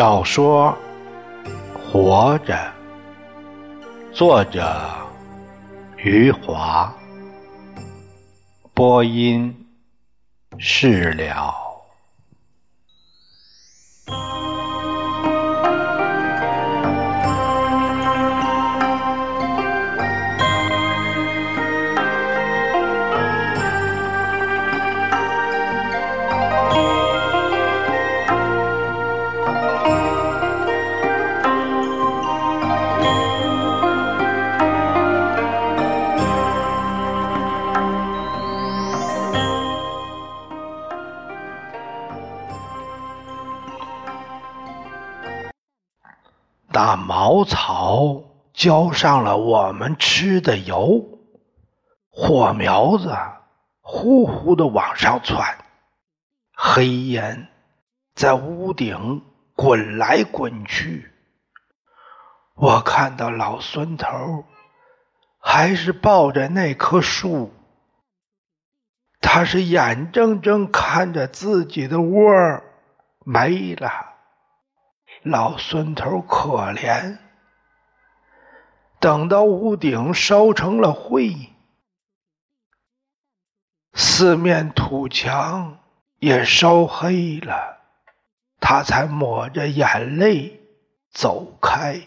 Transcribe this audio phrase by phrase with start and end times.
[0.00, 0.74] 小说
[1.78, 2.54] 《活着》，
[4.14, 4.74] 作者
[5.98, 6.90] 余华，
[8.72, 9.54] 播音
[10.56, 11.49] 释了。
[48.60, 51.18] 浇上了我们吃的油，
[52.10, 53.16] 火苗子
[53.80, 55.56] 呼呼的往上窜，
[56.54, 57.48] 黑烟
[58.14, 61.10] 在屋顶滚来滚去。
[62.54, 64.44] 我看到老孙头
[65.38, 67.54] 还是抱着那棵树，
[69.22, 72.30] 他是眼睁睁看着自己的窝
[73.24, 73.90] 没了。
[75.22, 77.16] 老孙头可怜，
[79.00, 81.34] 等到屋顶烧成了灰，
[83.94, 85.78] 四面土墙
[86.18, 87.78] 也烧黑了，
[88.60, 90.60] 他才抹着眼泪
[91.10, 91.98] 走开。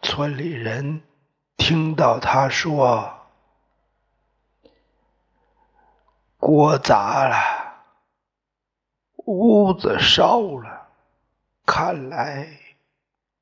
[0.00, 1.02] 村里人
[1.56, 3.12] 听到他说
[6.38, 7.36] ：“锅砸了，
[9.26, 10.86] 屋子烧了。”
[11.66, 12.48] 看来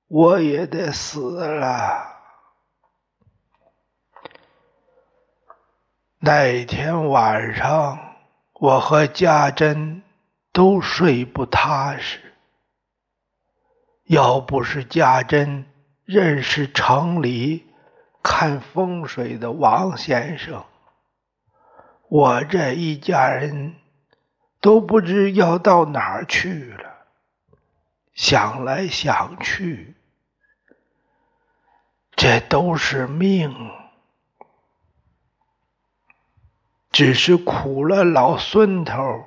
[0.09, 2.16] 我也得死了。
[6.19, 8.17] 那天晚上，
[8.55, 10.03] 我和家珍
[10.51, 12.21] 都睡不踏实。
[14.05, 15.67] 要不是家珍
[16.05, 17.67] 认识城里
[18.23, 20.65] 看风水的王先生，
[22.09, 23.75] 我这一家人
[24.61, 27.07] 都不知要到哪儿去了。
[28.15, 29.95] 想来想去，
[32.17, 33.55] 这都是命，
[36.97, 39.27] 只是苦了老孙头。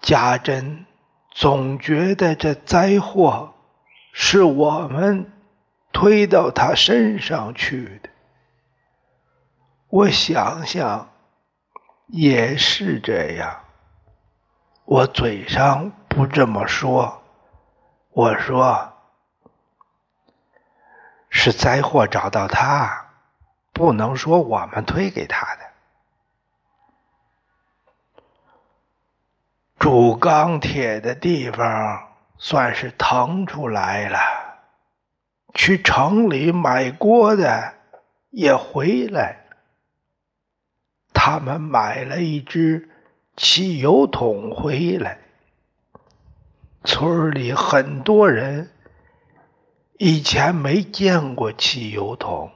[0.00, 0.86] 家珍
[1.32, 3.52] 总觉得这灾祸
[4.12, 5.32] 是我们
[5.92, 8.10] 推到他身上去的。
[9.88, 11.10] 我想想，
[12.06, 13.64] 也是这样。
[14.84, 15.90] 我嘴上。
[16.08, 17.22] 不这么说，
[18.10, 18.92] 我说
[21.28, 23.09] 是灾祸找到他，
[23.80, 25.62] 不能说我们推给他的。
[29.78, 34.18] 铸钢铁的地方算是腾出来了，
[35.54, 37.72] 去城里买锅的
[38.28, 39.46] 也回来，
[41.14, 42.90] 他们买了一只
[43.34, 45.16] 汽油桶回来。
[46.84, 48.70] 村里很多人
[49.96, 52.50] 以前没见过汽油桶，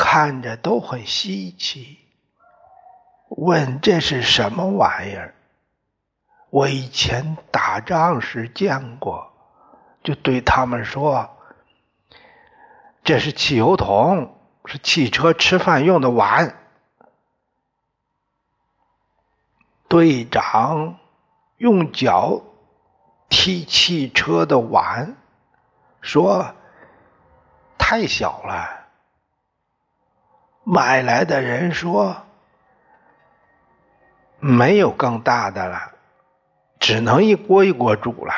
[0.00, 1.98] 看着都很稀奇，
[3.30, 5.34] 问这是什么玩意儿？
[6.50, 9.32] 我以前打仗时见过，
[10.04, 11.28] 就对他们说
[13.02, 16.56] ：“这是汽油桶，是汽车吃饭用的碗。”
[19.90, 20.96] 队长
[21.56, 22.40] 用脚。
[23.30, 25.14] 踢汽车的碗，
[26.00, 26.54] 说
[27.76, 28.77] 太小了。
[30.70, 32.26] 买来的人说
[34.38, 35.94] 没有更大的了，
[36.78, 38.34] 只能一锅一锅煮了。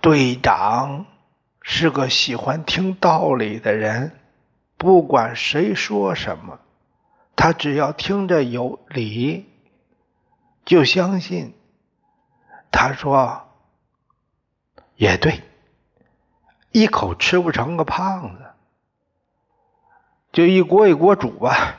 [0.00, 1.06] 队长
[1.60, 4.16] 是个喜欢听道理的人，
[4.76, 6.60] 不管谁说什么，
[7.34, 9.52] 他只要听着有理，
[10.64, 11.52] 就相信。
[12.70, 13.48] 他说
[14.94, 15.42] ：“也对，
[16.70, 18.53] 一口吃不成个胖子，
[20.34, 21.78] 就一锅一锅煮吧。”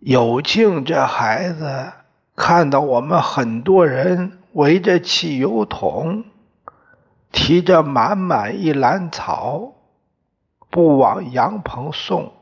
[0.00, 1.92] 有庆这孩子
[2.34, 6.24] 看到我们很多人围着汽油桶，
[7.32, 9.72] 提着满满一篮草，
[10.68, 12.32] 不往羊棚送，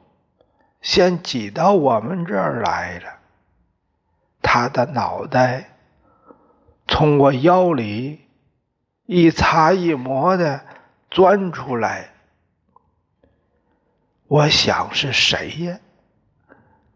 [0.82, 3.04] 先挤到我们这儿来了。
[4.42, 5.70] 他的脑袋。
[6.86, 8.20] 从我腰里
[9.06, 10.60] 一擦一磨的
[11.10, 12.10] 钻出来，
[14.34, 15.78] 我想是谁呀？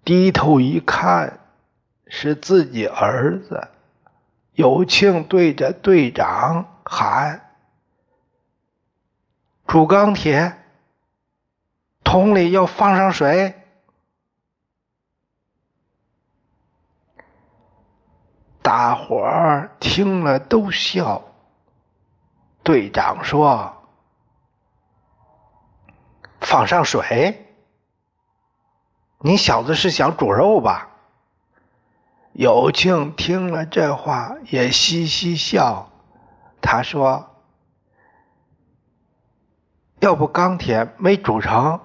[0.05, 1.39] 低头一看，
[2.09, 3.69] 是自己儿子。
[4.55, 7.55] 有庆对着队长喊
[9.69, 10.53] ：“煮钢铁，
[12.03, 13.55] 桶里要放上水。”
[18.61, 21.23] 大伙儿听了都笑。
[22.65, 23.77] 队长说
[26.41, 27.47] ：“放上水？
[29.19, 30.89] 你小子是想煮肉吧？”
[32.33, 35.91] 有庆听了这话也嘻嘻笑。
[36.61, 37.35] 他说
[39.99, 41.81] ：“要不钢铁没煮成，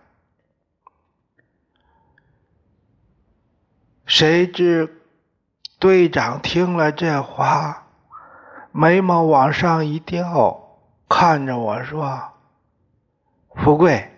[4.05, 5.01] 谁知
[5.79, 7.87] 队长听了这话，
[8.71, 10.64] 眉毛往上一掉，
[11.07, 12.33] 看着我说
[13.55, 14.09] ：“富贵，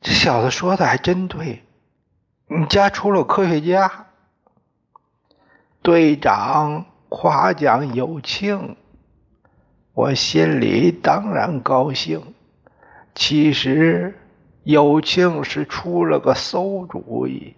[0.00, 1.64] 这小子说的还真对，
[2.46, 4.06] 你家出了科学家。”
[5.80, 8.76] 队长夸奖有庆，
[9.94, 12.34] 我心里当然高兴。
[13.14, 14.18] 其实
[14.64, 17.56] 有庆是出了个馊主意。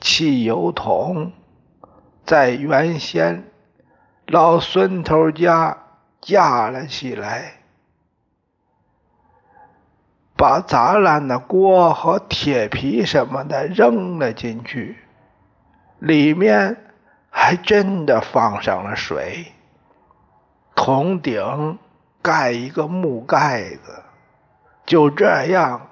[0.00, 1.32] 汽油桶
[2.24, 3.50] 在原先
[4.26, 5.83] 老孙头家
[6.24, 7.56] 架了起来，
[10.34, 14.96] 把砸烂的锅和铁皮什么的扔了进去，
[15.98, 16.78] 里面
[17.28, 19.52] 还真的放上了水。
[20.74, 21.78] 桶顶
[22.22, 24.02] 盖一个木盖子，
[24.86, 25.90] 就这样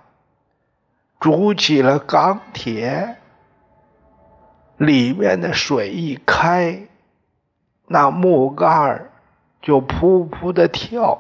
[1.20, 3.19] 煮起了钢铁。
[4.79, 6.88] 里面的水一开，
[7.87, 9.11] 那木盖儿
[9.62, 11.18] 就噗噗的跳，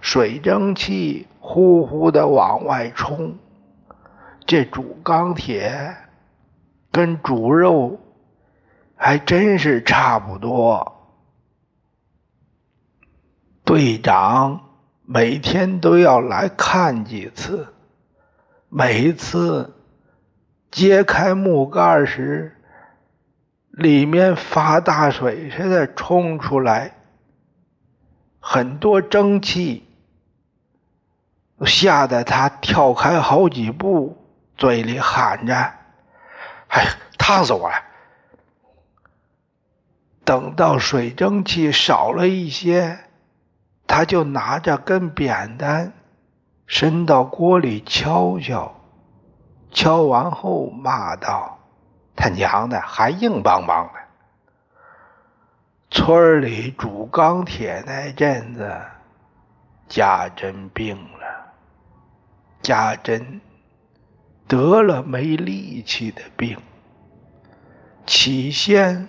[0.00, 3.38] 水蒸气呼呼的往外冲。
[4.44, 5.96] 这煮钢铁
[6.90, 7.98] 跟煮肉
[8.96, 10.92] 还真是差不多。
[13.64, 14.60] 队长
[15.04, 17.68] 每天都要来看几次，
[18.68, 19.72] 每次
[20.70, 22.52] 揭开木盖时。
[23.70, 26.95] 里面发大水似的冲出来，
[28.48, 29.84] 很多蒸汽，
[31.64, 34.24] 吓得他跳开好几步，
[34.56, 35.52] 嘴里喊着
[36.70, 36.86] ：“哎，
[37.18, 37.74] 烫死我了！”
[40.24, 43.00] 等到水蒸气少了一些，
[43.88, 45.92] 他就拿着根扁担，
[46.68, 48.76] 伸到锅里敲敲，
[49.72, 51.58] 敲完后骂道。
[52.14, 54.00] 他娘的，还硬邦邦的！
[55.90, 58.70] 村里煮钢铁那阵子，
[59.88, 61.54] 家珍病了。
[62.62, 63.40] 家珍
[64.48, 66.58] 得了没力气的病。
[68.04, 69.08] 起先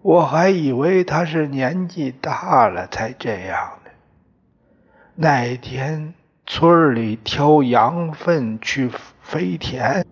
[0.00, 3.90] 我还以为他是年纪大了才这样的。
[5.14, 6.14] 那天
[6.46, 8.90] 村里挑羊粪去
[9.20, 10.06] 肥田。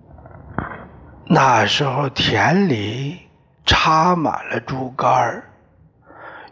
[1.27, 3.21] 那时候田里
[3.65, 5.43] 插满了竹竿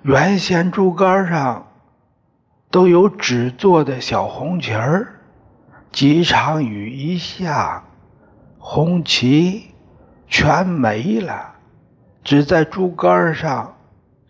[0.03, 1.67] 原先竹竿上
[2.71, 5.21] 都有纸做的小红旗儿，
[5.91, 7.83] 几场雨一下，
[8.59, 9.75] 红旗
[10.29, 11.55] 全没了，
[12.23, 13.77] 只在竹竿上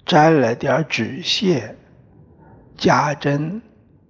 [0.07, 1.77] 沾了点纸屑。
[2.77, 3.61] 家珍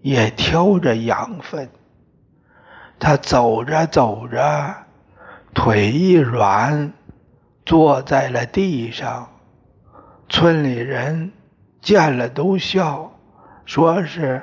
[0.00, 1.68] 也挑着羊粪，
[2.98, 4.74] 他走着走着。
[5.54, 6.92] 腿一软，
[7.66, 9.28] 坐在了地上。
[10.28, 11.32] 村里人
[11.80, 13.12] 见了都笑，
[13.64, 14.42] 说是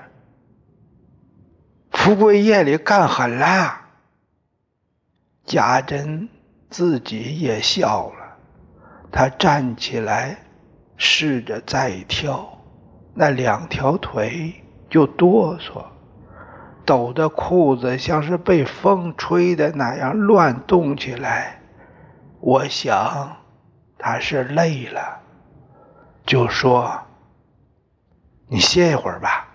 [1.92, 3.82] 富贵夜里干狠了。
[5.46, 6.27] 贾珍
[6.70, 8.38] 自己也笑了，
[9.12, 10.38] 他站起来，
[10.98, 12.58] 试着再跳，
[13.13, 14.54] 那两条腿
[14.89, 15.86] 就哆嗦。
[16.86, 21.60] 抖的裤子像是被风吹的那样乱动起来，
[22.39, 23.38] 我想
[23.98, 25.22] 他是累了，
[26.25, 27.01] 就说
[28.47, 29.47] ：“你歇一会儿吧。”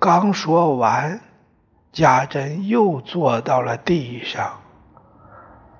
[0.00, 1.20] 刚说完，
[1.92, 4.60] 家珍又坐到了地上，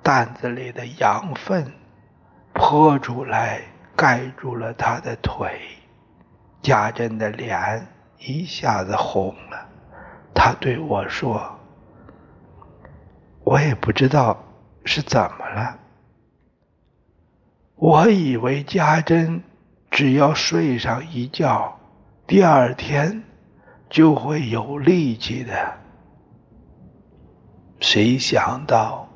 [0.03, 1.73] 担子里的羊粪
[2.53, 3.61] 泼出来，
[3.95, 5.59] 盖住了他的腿，
[6.61, 7.87] 家珍的脸
[8.19, 9.67] 一下子红了。
[10.35, 11.59] 他对我说
[13.43, 14.37] ：“我也不知道
[14.85, 15.79] 是怎么了。
[17.75, 19.43] 我以为家珍
[20.01, 21.79] 只要睡上一觉，
[22.25, 23.21] 第二天
[23.87, 25.53] 就会有力气的。
[27.79, 29.07] 谁想到，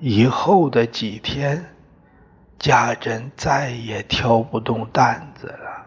[0.00, 1.64] 以后的几天，
[2.58, 5.86] 家珍再也挑不动担子了。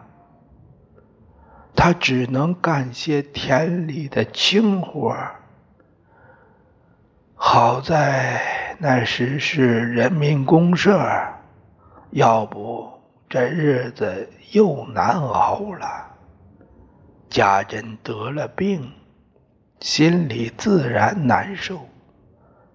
[1.76, 5.14] 他只能干些田里的轻活
[7.34, 8.40] 好在
[8.78, 10.98] 那时是人民公社，
[12.12, 12.93] 要不
[13.34, 16.14] 这日子又难熬了。
[17.28, 18.92] 家珍得了病，
[19.80, 21.80] 心里自然难受。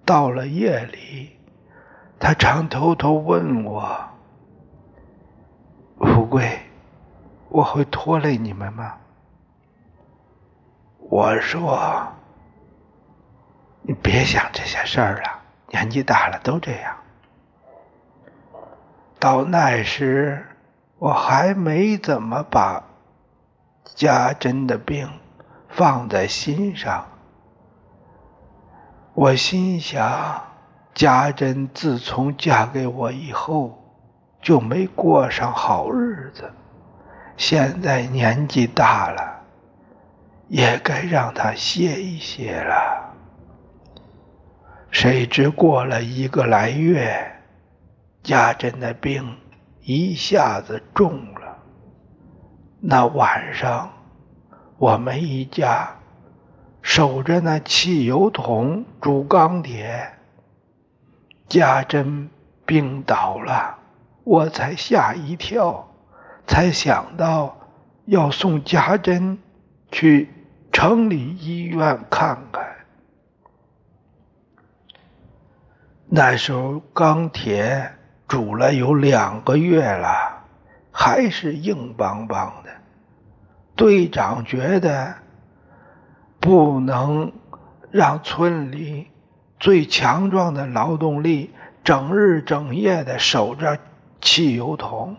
[0.05, 1.39] 到了夜里，
[2.19, 3.97] 他常偷偷问我
[6.03, 6.59] ：“富贵。”
[7.47, 8.97] 我会拖累你们吗？
[10.97, 12.05] 我说
[13.81, 15.39] ：“你别想这些事儿了，
[15.69, 16.97] 年纪大了都这样。”
[19.19, 20.45] 到那时，
[20.97, 22.81] 我还没怎么把
[23.95, 25.09] 家珍的病
[25.67, 27.05] 放在心上。
[29.13, 30.41] 我心想，
[30.93, 33.77] 家珍自从嫁给我以后，
[34.41, 36.49] 就没过上好日子。
[37.35, 39.41] 现在年纪大了，
[40.47, 43.13] 也该让她歇一歇了。
[44.91, 47.38] 谁知过了一个来月，
[48.23, 49.37] 家珍的病
[49.81, 51.57] 一下子重了。
[52.79, 53.91] 那晚上，
[54.77, 55.97] 我们一家
[56.81, 60.13] 守着那汽油桶煮钢铁，
[61.47, 62.29] 家珍
[62.65, 63.77] 病倒了，
[64.23, 65.85] 我才吓一跳。
[66.47, 67.55] 才想到
[68.05, 69.37] 要送家珍
[69.91, 70.33] 去
[70.71, 72.65] 城里医院看看。
[76.07, 77.91] 那时候钢铁
[78.29, 80.43] 煮了有两个月了，
[80.91, 82.69] 还是硬邦邦的。
[83.75, 85.15] 队长觉得
[86.39, 87.33] 不能
[87.91, 89.07] 让村里
[89.59, 93.79] 最强壮的劳动力整日整夜的守着
[94.21, 95.17] 汽油桶。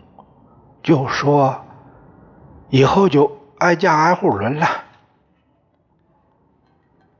[0.83, 1.67] 就说
[2.69, 4.67] 以后就挨家挨户轮了。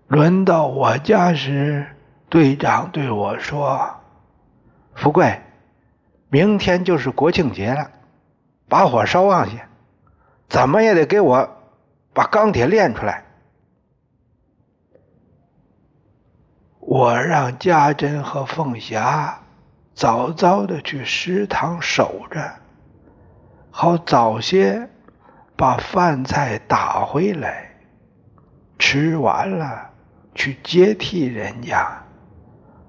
[0.07, 1.87] 轮到我家时，
[2.29, 3.97] 队长对我说
[4.95, 5.41] ：“富贵，
[6.31, 7.91] 明天就是国庆节了，
[8.69, 9.67] 把火烧旺些，
[10.49, 11.57] 怎么也得给我
[12.13, 13.25] 把钢铁炼出来。”
[16.79, 19.41] 我让家珍和凤霞
[19.95, 22.41] 早早的去食堂守着。
[23.71, 24.89] 好早些
[25.57, 27.71] 把饭菜打回来，
[28.79, 29.91] 吃完了
[30.35, 32.03] 去接替人家。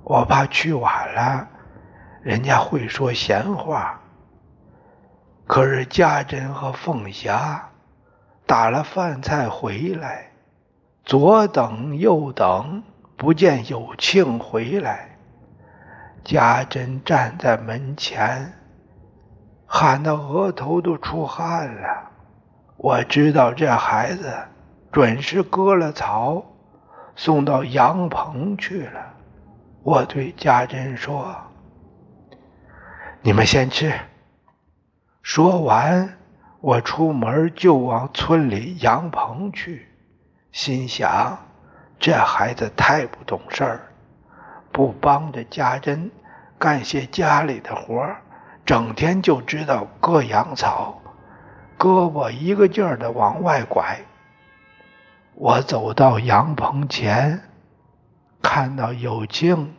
[0.04, 1.48] 我怕去晚了，
[2.22, 4.00] 人家会说闲话。
[5.48, 7.70] 可是家珍和凤霞
[8.46, 10.32] 打了饭菜回来，
[11.04, 12.84] 左等右等，
[13.18, 15.18] 不见有庆回来。
[16.24, 18.54] 家珍站在门前。
[19.74, 22.12] 喊得额头都出汗了，
[22.76, 24.34] 我知道这孩子
[24.92, 26.44] 准是割了草，
[27.16, 29.14] 送到羊棚去了。
[29.84, 31.34] 我对家珍说
[33.22, 33.94] ：“你们先吃。”
[35.22, 36.18] 说完，
[36.60, 39.88] 我出门就往村里羊棚去，
[40.52, 41.38] 心想：
[42.00, 43.82] 这孩子太不懂事儿，
[44.72, 46.10] 不帮着家珍
[46.58, 48.22] 干些家里的活儿。
[48.66, 51.02] 整天就知道割羊草，
[51.78, 54.00] 胳膊一个劲儿的往外拐。
[55.36, 57.42] 我走到羊棚前，
[58.42, 59.74] 看到有庆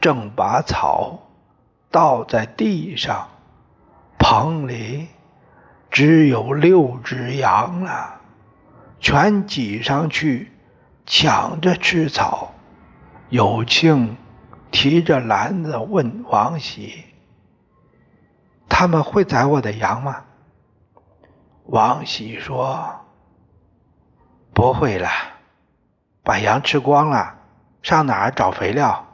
[0.00, 1.18] 正把草
[1.92, 3.28] 倒在地上，
[4.18, 5.06] 棚里
[5.90, 8.20] 只有六只羊了，
[8.98, 10.50] 全挤上去
[11.06, 12.52] 抢着吃草。
[13.28, 14.16] 有庆。
[14.74, 17.04] 提着篮子问王喜
[18.70, 20.22] ：“他们会宰我的羊吗？”
[21.68, 23.04] 王喜说
[24.54, 25.10] ：“不会了，
[26.22, 27.34] 把羊吃光了，
[27.82, 29.04] 上哪儿找肥料？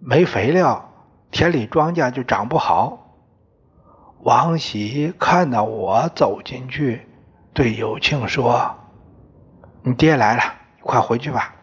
[0.00, 0.89] 没肥料，
[1.30, 2.98] 田里庄稼就长不好。”
[4.22, 7.08] 王喜看到我走进去，
[7.52, 8.76] 对有庆说
[9.82, 10.42] ：“你爹来了，
[10.76, 11.54] 你快回去吧。”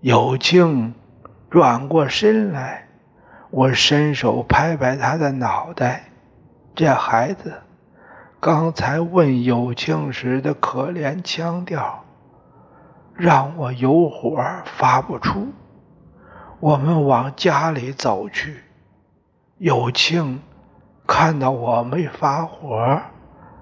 [0.00, 0.94] 有庆。
[1.50, 2.88] 转过身来，
[3.50, 6.06] 我伸手拍拍他的脑袋。
[6.74, 7.62] 这孩子
[8.40, 12.02] 刚才问有庆时的可怜腔调，
[13.14, 15.46] 让我有火发不出。
[16.60, 18.62] 我们往家里走去。
[19.58, 20.42] 有庆
[21.06, 23.00] 看到我没发火，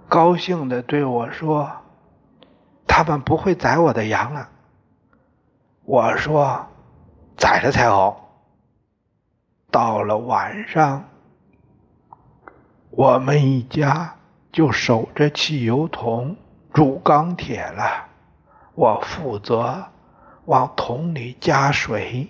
[0.08, 1.70] 高兴地对我说
[2.86, 4.48] ：“他们不会宰我的羊了。”
[5.84, 6.66] 我说
[7.36, 8.30] ：“宰了才好。”
[9.70, 11.04] 到了晚上，
[12.90, 14.16] 我们一家
[14.52, 16.36] 就守着汽油桶
[16.72, 18.06] 煮钢铁了。
[18.74, 19.84] 我负责
[20.44, 22.28] 往桶里加水，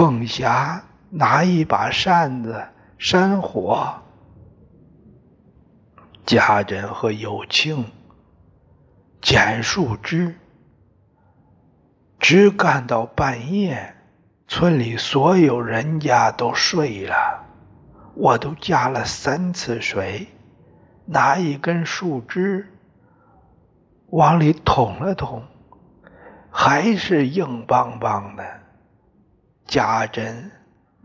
[0.00, 4.00] 凤霞拿一把扇子扇火，
[6.24, 7.84] 家珍和有庆
[9.20, 10.34] 捡树枝。
[12.18, 13.94] 只干到半夜，
[14.48, 17.44] 村里所有人家都睡了，
[18.14, 20.28] 我都加了三次水，
[21.04, 22.72] 拿一根树枝
[24.06, 25.42] 往里捅了捅，
[26.50, 28.59] 还是硬邦邦的。
[29.70, 30.50] 家珍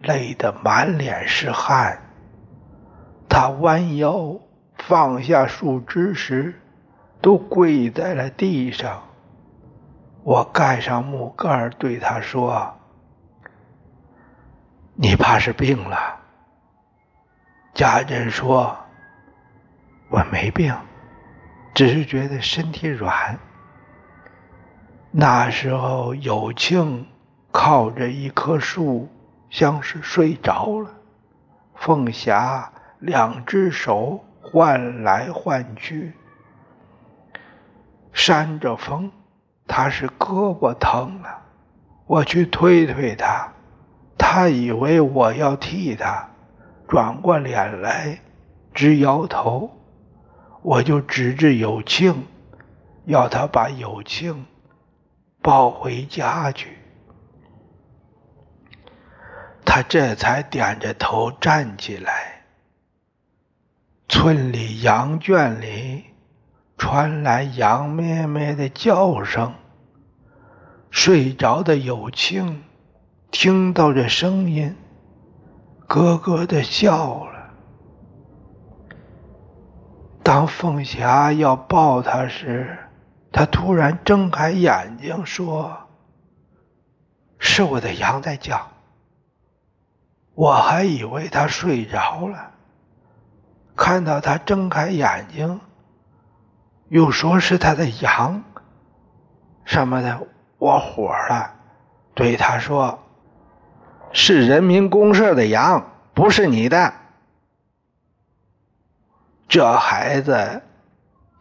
[0.02, 2.02] 累得满脸是汗，
[3.30, 4.40] 他弯腰
[4.80, 6.60] 放下树枝时，
[7.22, 9.04] 都跪在了地上。
[10.24, 12.76] 我盖上木盖对他说
[14.98, 16.22] ：“你怕是病了。”
[17.76, 18.76] 家珍说
[20.10, 20.76] ：“我没病，
[21.76, 23.38] 只是觉得身体软。”
[25.14, 27.08] 那时候有庆
[27.58, 29.08] 靠着一棵树，
[29.50, 30.92] 像是睡着了。
[31.74, 32.70] 凤霞
[33.00, 36.12] 两只手换来换去，
[38.12, 39.10] 扇着风。
[39.66, 41.44] 他是胳膊疼了，
[42.06, 43.54] 我去推推他，
[44.18, 46.28] 他以为我要替他，
[46.90, 48.20] 转过脸来
[48.74, 49.72] 直摇头，
[50.62, 52.26] 我就指着有庆，
[53.06, 54.46] 要他把有庆
[55.42, 56.78] 抱回家去，
[59.66, 62.44] 他这才点着头站起来。
[64.08, 66.06] 村里羊圈里。
[66.78, 69.54] 传来羊咩咩的叫声。
[70.92, 72.66] 睡着的有庆
[73.32, 74.76] 听到这声音，
[75.88, 77.54] 咯咯的笑了。
[80.22, 82.78] 当凤霞要抱他时，
[83.32, 85.78] 他突然睁开眼睛说
[87.40, 88.70] ：“是我的羊在叫。”
[90.36, 92.52] 我还以为他睡着了，
[93.76, 95.60] 看到他睁开眼睛。
[96.90, 98.44] 又说是他的羊
[99.64, 100.28] 什么的，
[100.60, 101.52] 我火了，
[102.14, 103.00] 对他说
[104.14, 106.94] ：“是人民公社的羊，不是你的。”
[109.50, 110.62] 这孩子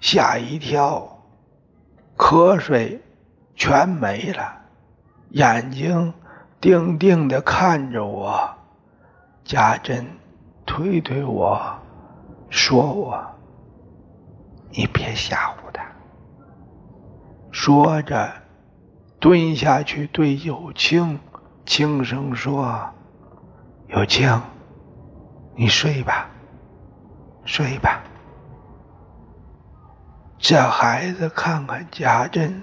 [0.01, 1.19] 吓一跳，
[2.17, 3.03] 瞌睡
[3.55, 4.63] 全没了，
[5.31, 6.15] 眼睛
[6.61, 8.55] 定定的看着我。
[9.45, 10.07] 家珍
[10.67, 11.61] 推推我
[12.49, 13.25] 说我。
[14.71, 15.85] 你别吓唬他。
[17.53, 18.33] 说着，
[19.21, 21.21] 蹲下去对有庆
[21.65, 22.91] 轻声说
[23.87, 24.41] ：“有庆，
[25.55, 26.29] 你睡吧，
[27.45, 28.03] 睡吧。”
[30.39, 32.63] 这孩子看看家珍，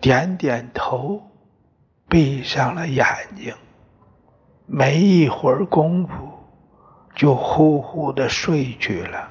[0.00, 1.22] 点点头，
[2.08, 3.54] 闭上了眼睛。
[4.74, 6.14] 没一会儿功夫，
[7.14, 9.28] 就呼呼的睡去了。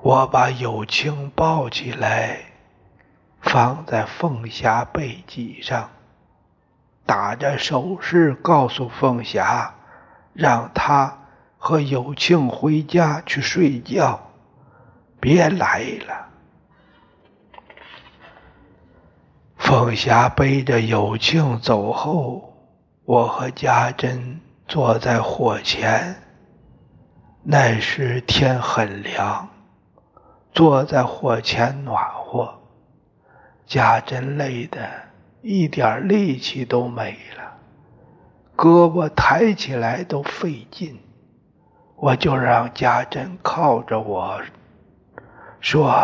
[0.00, 2.38] 我把有庆抱起来，
[3.40, 5.90] 放在凤霞背脊上，
[7.04, 9.74] 打着手势告诉凤霞，
[10.32, 11.18] 让她
[11.58, 14.20] 和有庆回家去睡觉，
[15.18, 16.28] 别来了。
[19.56, 22.45] 凤霞背着有庆走后，
[23.06, 26.16] 我和家珍坐在火前。
[27.44, 29.48] 那时天很凉。
[30.52, 32.52] 坐在火前暖和，
[33.66, 34.80] 家珍累得
[35.42, 37.58] 一点力气都没了，
[38.56, 40.98] 胳膊抬起来都费劲。
[41.94, 44.40] 我就让家珍靠着我，
[45.60, 45.94] 说：“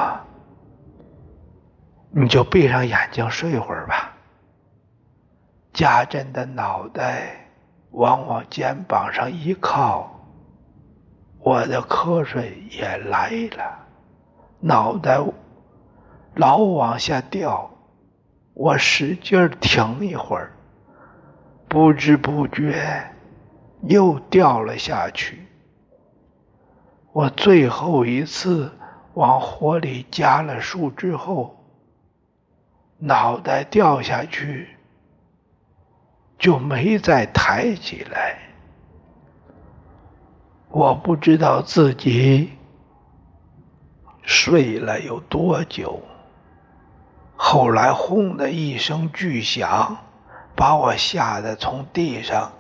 [2.12, 4.12] 你就闭上眼睛睡会儿吧。”
[5.83, 7.49] 家珍的脑袋
[7.90, 10.09] 往我肩膀上一靠，
[11.40, 13.85] 我的瞌睡也来了。
[14.61, 15.18] 脑袋
[16.37, 17.68] 老往下掉，
[18.55, 20.53] 我使劲挺一会儿，
[21.66, 22.81] 不知不觉
[23.81, 25.49] 又掉了下去。
[27.12, 28.71] 我最后一次
[29.14, 31.57] 往火里加了树之后，
[32.99, 34.72] 脑袋掉下去
[36.43, 38.37] 就没再抬起来。
[40.71, 42.51] 我不知道自己。
[44.25, 46.03] 睡了有多久？
[47.37, 49.97] 后来轰的一声巨响，
[50.57, 52.51] 把我吓得从地上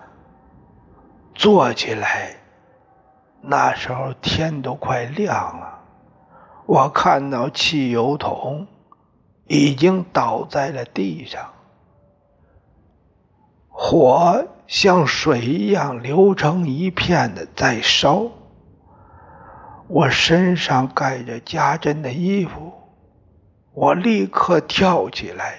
[1.34, 2.36] 坐起来。
[3.40, 5.80] 那时候天都快亮了，
[6.66, 8.68] 我看到汽油桶
[9.48, 11.52] 已经倒在了地上，
[13.84, 18.28] 火像水一样流成一片的在烧。
[19.88, 22.72] 我身上盖着家珍的衣服。
[23.72, 25.56] 我立刻跳起来，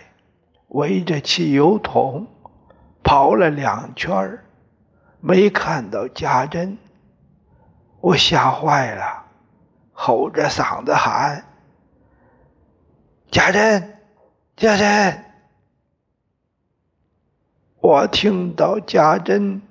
[0.69, 2.25] 围着汽油桶
[3.03, 4.39] 跑了两圈
[5.19, 6.77] 没看到家珍。
[7.99, 9.25] 我吓坏了，
[9.91, 11.43] 吼着嗓子喊
[13.29, 13.97] ：“家珍，
[14.55, 15.25] 家珍！”
[17.83, 19.61] 我听到家珍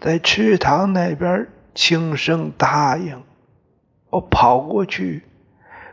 [0.00, 3.22] 在池塘那边轻声答应。
[4.10, 5.22] 我跑过去，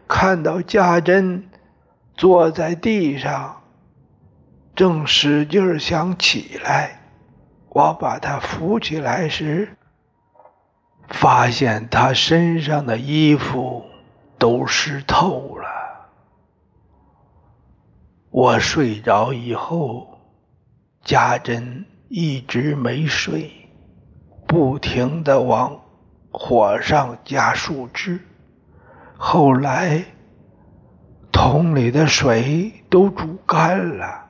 [0.08, 1.48] 看到家珍。
[2.16, 3.62] 坐在地上，
[4.76, 7.00] 正使劲想起来。
[7.70, 9.78] 我把他扶起来时，
[11.10, 13.86] 发现他身上的衣服
[14.40, 15.68] 都湿透了。
[18.32, 20.17] 我睡着以后，
[21.08, 23.50] 家珍一直没睡，
[24.46, 25.80] 不停的往
[26.32, 28.20] 火上加树枝。
[29.16, 30.04] 后来。
[31.30, 34.26] 桶里的水都煮干了，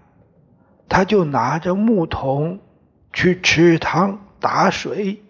[0.89, 2.59] 他就拿着木桶
[3.13, 5.23] 去池塘打水。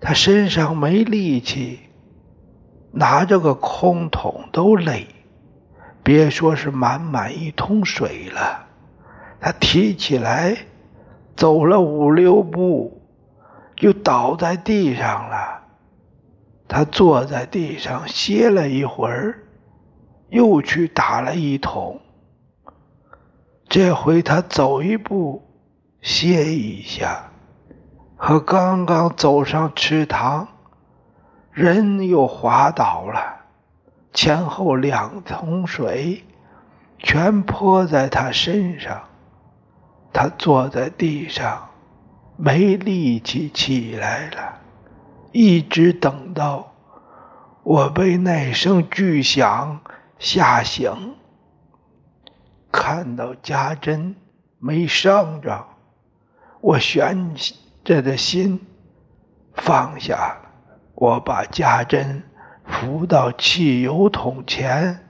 [0.00, 1.78] 他身上没力气，
[2.90, 5.06] 拿着个空桶都累，
[6.02, 8.63] 别说是满满一桶水了。
[9.44, 10.56] 他提起来，
[11.36, 13.02] 走了五六步，
[13.76, 15.64] 就倒在地上了。
[16.66, 19.40] 他坐在地上歇了一会儿。
[20.30, 22.00] 又去打了一桶，
[23.68, 25.46] 这回他走一步
[26.00, 27.30] 歇一下，
[28.16, 30.48] 和刚刚走上池塘，
[31.52, 33.42] 人又滑倒了，
[34.14, 36.24] 前后两桶水
[36.98, 39.04] 全泼在他身上，
[40.14, 41.68] 他坐在地上
[42.36, 44.60] 没力气起来了，
[45.32, 46.72] 一直等到
[47.64, 49.80] 我被那声巨响。
[50.16, 51.16] 吓醒，
[52.70, 54.14] 看到家珍
[54.58, 55.66] 没伤着，
[56.60, 57.34] 我悬
[57.82, 58.64] 着的心
[59.54, 60.50] 放下了。
[60.94, 62.22] 我把家珍
[62.64, 65.06] 扶到汽油桶前，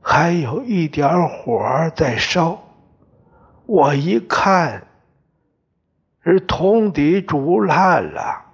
[0.00, 1.62] 还有一点火
[1.94, 2.58] 在烧。
[3.70, 4.88] 我一看，
[6.24, 8.44] 是铜底煮烂了，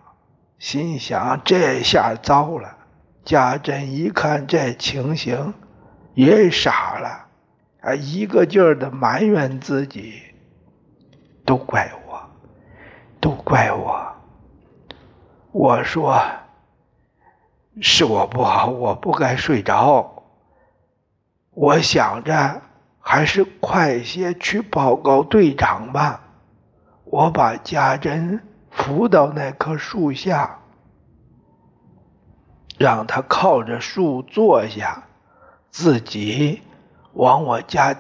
[0.59, 2.76] 心想这下糟了。
[3.24, 5.55] 家珍一看这情形，
[6.12, 7.29] 也傻了，
[7.81, 10.20] 啊，一个劲儿的埋怨自己，
[11.46, 12.20] 都怪我，
[13.18, 14.14] 都怪我。
[15.50, 16.22] 我说，
[17.81, 20.22] 是我不好，我不该睡着。
[21.52, 22.61] 我想着，
[23.09, 26.23] 还是快些去报告队长吧。
[27.05, 30.59] 我把家珍扶到那棵树下。
[32.77, 35.05] 让他靠着树坐下，
[35.71, 36.62] 自己
[37.12, 37.95] 往我家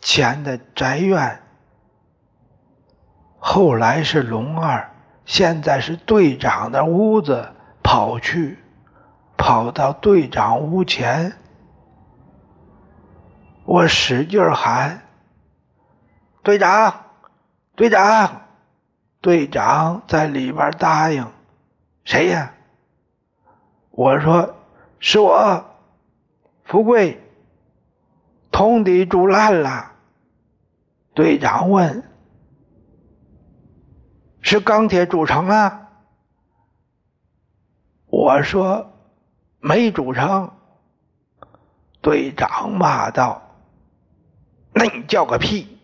[0.00, 1.40] 前的宅院。
[3.38, 4.90] 后来是龙二，
[5.24, 7.48] 现在是队长的屋子
[7.80, 8.58] 跑去，
[9.36, 11.32] 跑到队长屋前，
[13.68, 15.02] 我使劲喊
[16.42, 17.04] ：“队长，
[17.76, 18.46] 队长！”
[19.20, 21.30] 队长在里边答应
[22.02, 22.54] ：“谁呀？”
[23.92, 24.56] 我说
[25.00, 25.66] ：“是我，
[26.64, 27.22] 富贵，
[28.50, 29.92] 桶底煮烂了。”
[31.12, 32.10] 队长问
[34.40, 35.90] ：“是钢铁煮成啊？”
[38.08, 38.94] 我说
[39.60, 40.52] ：“没煮成。”
[42.00, 43.42] 队长骂道
[44.78, 45.76] ：“那你叫个屁！”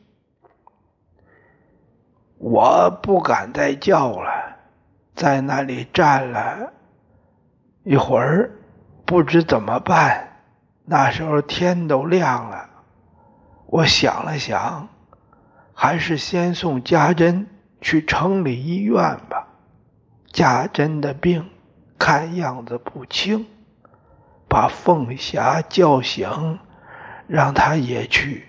[2.38, 4.30] 我不敢再叫了，
[5.16, 6.72] 在那里站了。
[7.83, 8.52] 一会儿
[9.04, 10.40] 不知怎么办，
[10.85, 12.70] 那时候天都亮了。
[13.66, 14.88] 我想了想，
[15.74, 17.48] 还是先送家珍
[17.80, 18.94] 去城里医院
[19.28, 19.48] 吧。
[20.30, 21.50] 家珍的病
[21.98, 23.44] 看样子不轻，
[24.48, 26.61] 把凤霞叫醒，
[27.26, 28.46] 让她也去。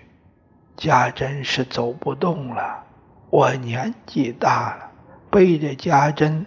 [0.76, 2.84] 家珍是走不动了，
[3.30, 4.90] 我年纪大了，
[5.30, 6.46] 背着家珍。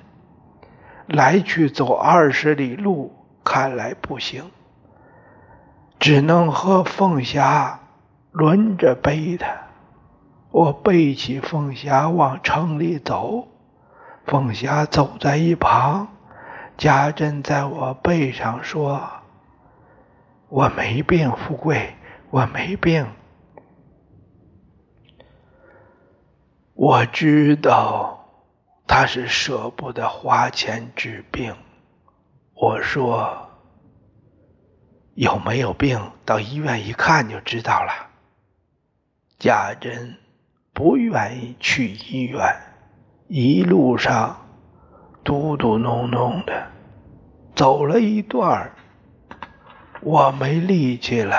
[1.08, 3.12] 来去走二十里路，
[3.44, 4.52] 看来不行，
[5.98, 7.80] 只能和凤霞
[8.32, 9.48] 轮着背他。
[10.52, 13.48] 我背起凤霞往城里走，
[14.28, 16.10] 凤霞走在一旁。
[16.78, 19.02] 家珍在我背上说
[20.48, 21.96] ：“我没病，富贵，
[22.30, 23.08] 我没病。”
[26.82, 28.26] 我知道
[28.88, 31.54] 他是舍不得花钱治病。
[32.54, 33.50] 我说
[35.14, 36.00] ：“有没有病？
[36.24, 37.92] 到医院一看就知道了。”
[39.38, 40.16] 贾珍。
[40.72, 42.42] 不愿意去医院，
[43.28, 44.48] 一路上
[45.26, 46.68] 嘟嘟哝哝的，
[47.54, 48.72] 走了一段
[50.00, 51.36] 我没力气了，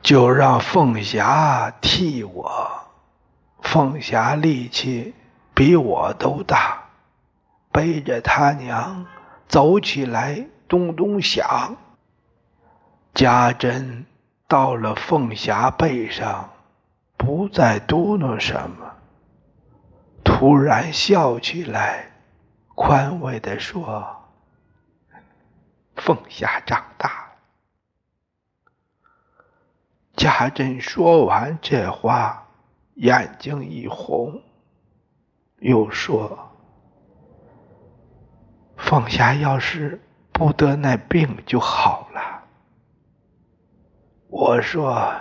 [0.00, 2.87] 就让凤霞替我。
[3.70, 5.14] 凤霞力气
[5.54, 6.84] 比我都大，
[7.70, 9.04] 背着他娘
[9.46, 11.76] 走起来咚咚响。
[13.12, 14.06] 家珍
[14.46, 16.48] 到了凤霞背上。
[17.18, 18.94] 不再嘟囔什么，
[20.24, 22.12] 突然笑起来，
[22.74, 24.30] 宽慰地说
[25.96, 28.72] ：“凤霞长大了。”
[30.16, 32.46] 家珍说完这话，
[32.98, 34.40] 眼睛一红，
[35.58, 36.50] 又说
[38.78, 40.00] ：“凤霞要是
[40.32, 42.44] 不得那病就好了。”
[44.30, 45.12] 我说。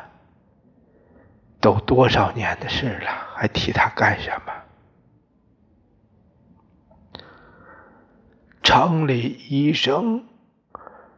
[1.59, 4.53] 都多少年的事了，还提他干什么？
[8.61, 10.23] 城里医生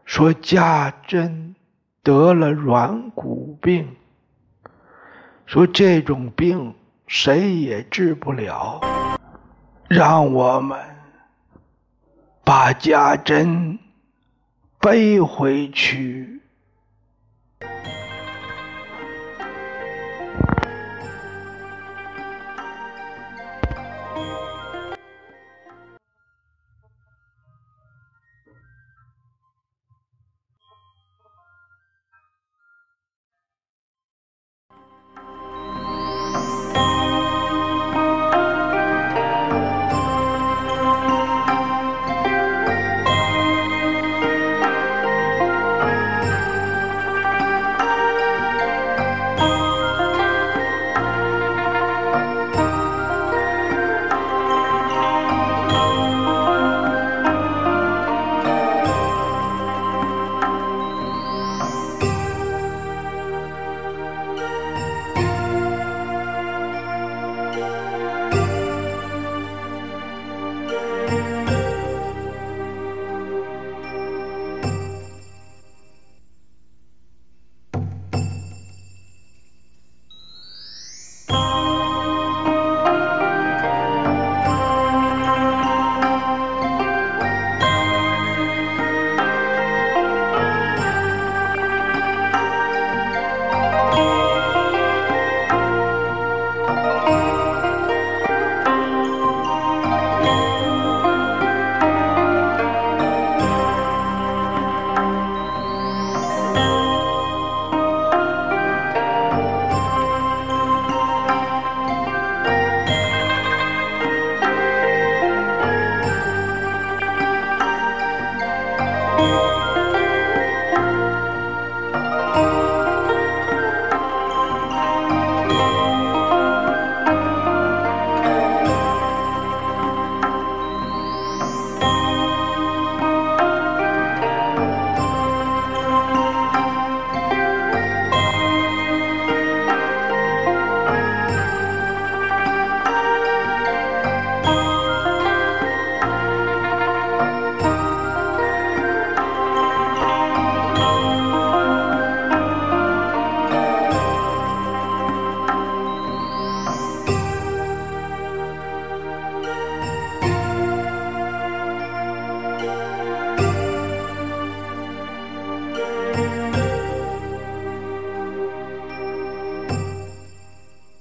[0.06, 1.56] 说家珍
[2.02, 3.98] 得了软骨病，
[5.50, 6.76] 说这种病
[7.08, 8.80] 谁也治不了，
[9.88, 10.78] 让我们
[12.44, 13.80] 把家珍
[14.80, 16.39] 背回去。